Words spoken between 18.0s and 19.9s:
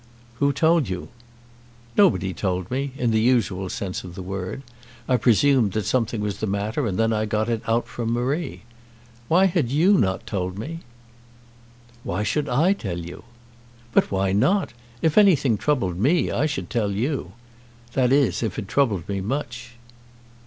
is, if it troubled me much."